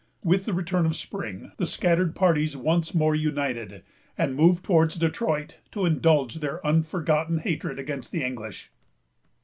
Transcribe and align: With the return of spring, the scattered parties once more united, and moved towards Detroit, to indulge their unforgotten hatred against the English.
With 0.23 0.45
the 0.45 0.53
return 0.55 0.87
of 0.87 0.95
spring, 0.95 1.51
the 1.57 1.67
scattered 1.67 2.15
parties 2.15 2.57
once 2.57 2.95
more 2.95 3.13
united, 3.13 3.83
and 4.17 4.35
moved 4.35 4.63
towards 4.65 4.95
Detroit, 4.97 5.57
to 5.73 5.85
indulge 5.85 6.39
their 6.39 6.59
unforgotten 6.65 7.37
hatred 7.37 7.77
against 7.77 8.11
the 8.11 8.23
English. 8.23 8.71